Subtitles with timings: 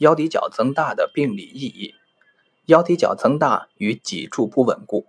[0.00, 1.94] 腰骶角增大的病理意义。
[2.64, 5.06] 腰骶角增大与脊柱不稳固。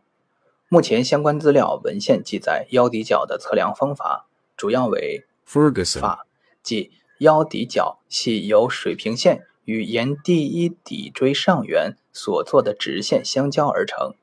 [0.67, 4.27] 目前相关资料文献记载，腰骶角的测量方法
[4.57, 6.27] 主要为 Ferguson 法，
[6.61, 14.15] 即腰骶角系由水平线与沿第一骶椎上缘所做的直线相交而成，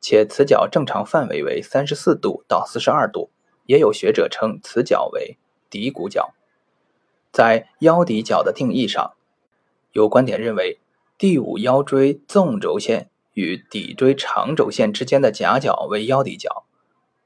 [0.00, 3.30] 且此角正常范围为三十四度到四十二度。
[3.66, 5.38] 也有学者称此角为
[5.70, 6.34] 骶骨角。
[7.32, 9.14] 在腰骶角的定义上，
[9.94, 10.80] 有观点认为，
[11.16, 16.64] 第五腰椎纵轴线与骶椎长轴线之间的夹角为腰骶角。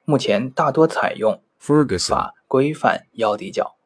[0.04, 3.76] 目前大多采用 Ferguson 法规范腰骶角。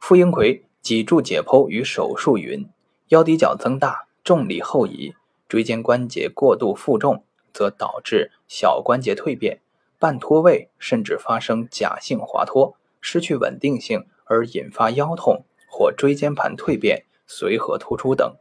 [0.00, 2.68] 傅英奎脊柱解剖与手术云：
[3.10, 5.14] 腰骶角增大，重力后移，
[5.48, 9.60] 椎间关节过度负重，则导致小关节蜕变、
[10.00, 18.36] 半脱位，甚至发生假性滑脱，失去稳定性而引发腰痛或椎间盘蜕变、髓核突出等。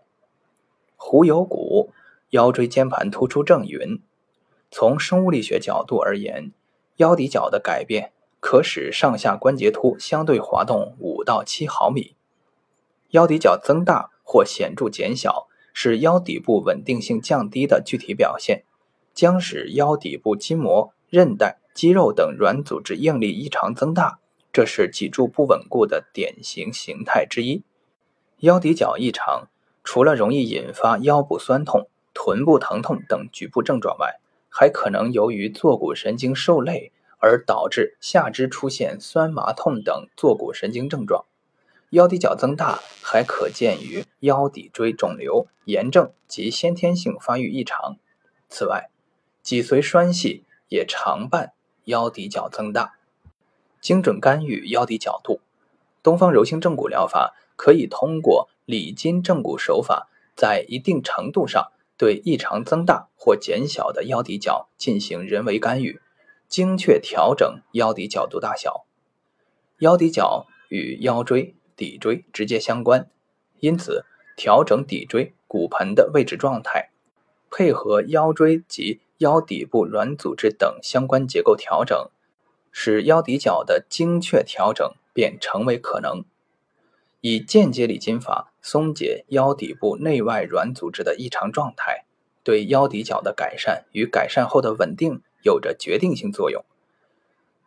[0.97, 1.91] 胡有骨
[2.31, 4.01] 腰椎间盘突出症云：
[4.69, 6.51] 从生物力学角度而言，
[6.97, 8.11] 腰骶角的改变
[8.41, 12.15] 可使上下关节突相对滑动五到七毫米。
[13.11, 18.63] 腰骶角增大或显著减小是腰底部稳定性降低的具体表现，
[19.13, 24.19] 将使腰底部筋膜、韧带、肌肉等软组织应力异常增大，
[24.53, 27.63] 这是脊柱不稳固的典型形态之一。
[28.41, 29.49] 腰骶角异常
[29.83, 41.25] 除了容易引发腰部酸痛、臀部疼痛等局部症状外，还可能由于坐骨神经受累而导致下肢出现酸麻痛等坐骨神经症状。
[41.91, 47.97] 腰骶角增大还可见于腰骶椎肿瘤、炎症及先天性发育异常。
[48.49, 48.89] 此外，
[49.43, 52.93] 脊髓栓系也常伴腰骶角增大。
[53.79, 55.41] 精准干预腰骶角度，
[56.01, 66.01] 东方柔性正骨疗法可以通过理筋正骨手法，在一定程度上对异常增大或减小的腰骶角进行人为干预，
[66.47, 68.87] 精确调整腰骶角度大小。
[69.77, 73.07] 腰骶角与腰椎、骶椎直接相关，
[73.59, 74.05] 因此
[74.35, 76.89] 调整骶椎骨盆的位置状态，
[77.51, 82.09] 配合腰椎及腰底部软组织等相关结构调整，
[82.71, 86.25] 使腰骶角的精确调整便成为可能。
[87.21, 92.05] 以间接理筋法松解腰底部内外软组织的异常状态，
[92.43, 96.65] 对腰底角的改善与改善后的稳定有着决定性作用。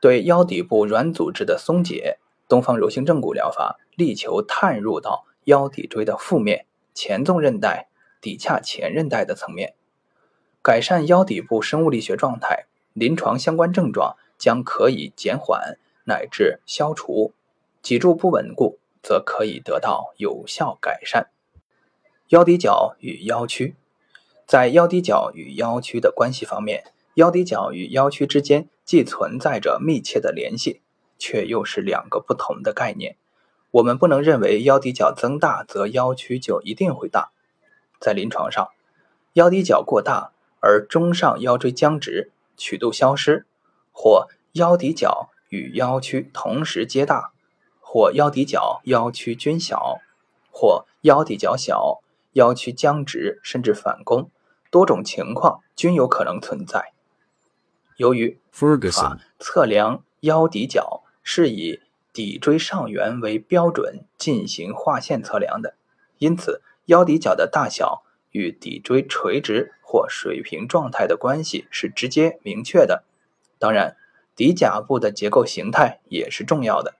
[0.00, 7.88] 对腰底部软组织的松解，东方柔性正骨疗法力求探入到腰骶椎的腹面、前纵韧带、
[8.20, 9.74] 骶髂前韧带的层面，
[10.62, 17.32] 改善腰底部生物力学状态，临床相关症状将可以减缓乃至消除。
[17.80, 21.28] 脊柱不稳固，则可以得到有效改善。
[22.28, 23.76] 腰骶角与腰曲，
[24.46, 26.84] 在腰骶角与腰曲的关系方面，
[27.14, 30.80] 腰骶角与腰曲之间既存在着密切的联系，
[31.18, 33.16] 却又是两个不同的概念。
[33.72, 37.32] 我们不能认为腰骶角增大，则腰曲就一定会大。
[38.00, 38.70] 在临床上，
[39.34, 43.44] 腰骶角过大而中上腰椎僵直、曲度消失，
[43.92, 47.33] 或腰骶角与腰曲同时皆大，
[47.94, 50.00] 或腰底角、腰曲均小，
[50.50, 54.32] 或腰底角小、腰曲僵直甚至反弓，
[54.68, 56.92] 多种情况均有可能存在。
[57.96, 61.78] 由于 Ferguson 测量腰底角是以
[62.12, 65.76] 骶椎上缘为标准进行划线测量的，
[66.18, 68.02] 因此腰底角的大小
[68.32, 73.04] 与骶椎垂直或水平状态的关系是直接明确的。
[73.60, 73.96] 当然，
[74.34, 76.96] 骶甲部的结构形态也是重要的。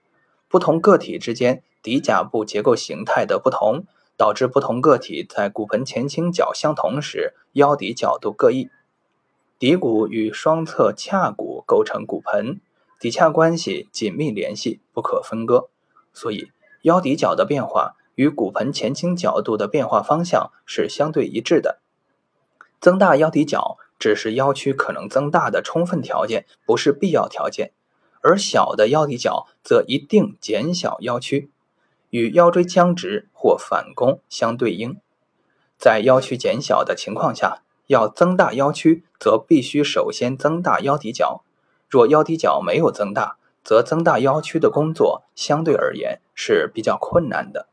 [0.55, 3.83] 不同个体之间骶甲部结构形态的不同，
[4.15, 8.69] 导致不同个体在骨盆前倾角相同时，腰骶角度各异。
[9.59, 12.61] 骶骨与双侧髂骨构成骨盆，
[13.01, 15.67] 骶髂关系紧密联系，不可分割，
[16.13, 21.81] 所以腰骶角的变化与骨盆前倾角度的变化方向是相对一致的。
[22.79, 27.73] 增大腰骶角只是腰曲可能增大的充分条件，不是必要条件。
[28.25, 31.51] 而小的腰底角则一定减小腰曲，
[32.09, 34.97] 与腰椎僵直或反弓相对应。
[35.77, 41.43] 在腰曲减小的情况下，要增大腰曲，则必须首先增大腰底角。
[41.87, 47.67] 若腰底角没有增大，则增大腰曲的工作相对而言是比较困难的。